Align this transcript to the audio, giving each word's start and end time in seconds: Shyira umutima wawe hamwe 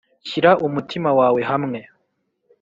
Shyira 0.27 0.51
umutima 0.67 1.09
wawe 1.19 1.41
hamwe 1.51 1.79